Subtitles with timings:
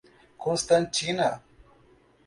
[0.45, 1.27] Constantina